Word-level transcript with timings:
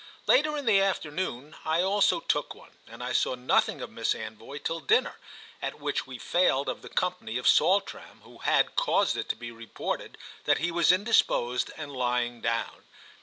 Later 0.25 0.57
in 0.57 0.65
the 0.65 0.81
afternoon 0.81 1.55
I 1.63 1.83
also 1.83 2.21
took 2.21 2.55
one, 2.55 2.71
and 2.87 3.03
I 3.03 3.11
saw 3.13 3.35
nothing 3.35 3.81
of 3.81 3.91
Miss 3.91 4.15
Anvoy 4.15 4.57
till 4.63 4.79
dinner, 4.79 5.19
at 5.61 5.79
which 5.79 6.07
we 6.07 6.17
failed 6.17 6.67
of 6.67 6.81
the 6.81 6.89
company 6.89 7.37
of 7.37 7.47
Saltram, 7.47 8.21
who 8.23 8.39
had 8.39 8.75
caused 8.75 9.15
it 9.15 9.29
to 9.29 9.35
be 9.35 9.51
reported 9.51 10.17
that 10.45 10.57
he 10.57 10.71
was 10.71 10.91
indisposed 10.91 11.71
and 11.77 11.91
lying 11.93 12.41
down. 12.41 12.85